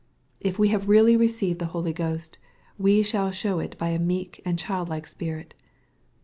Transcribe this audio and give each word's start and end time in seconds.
If 0.39 0.57
we 0.57 0.69
have 0.69 0.89
really 0.89 1.15
received 1.15 1.59
the 1.59 1.67
Holy 1.77 1.93
Ghost, 1.93 2.39
we 2.75 3.03
shall 3.03 3.29
show 3.29 3.59
it 3.59 3.77
by 3.77 3.89
a 3.89 3.99
meek 3.99 4.41
and 4.43 4.57
childlike 4.57 5.05
spirit. 5.05 5.53